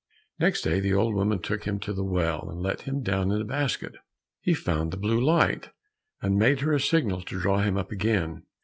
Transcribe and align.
Next 0.39 0.63
day 0.63 0.79
the 0.79 0.95
old 0.95 1.13
woman 1.13 1.43
took 1.43 1.65
him 1.65 1.77
to 1.81 1.93
the 1.93 2.03
well, 2.03 2.49
and 2.49 2.59
let 2.59 2.81
him 2.89 3.03
down 3.03 3.31
in 3.31 3.39
a 3.39 3.45
basket. 3.45 3.97
He 4.41 4.55
found 4.55 4.89
the 4.89 4.97
blue 4.97 5.21
light, 5.23 5.69
and 6.23 6.39
made 6.39 6.61
her 6.61 6.73
a 6.73 6.79
signal 6.79 7.21
to 7.21 7.39
draw 7.39 7.59
him 7.61 7.77
up 7.77 7.91
again. 7.91 8.47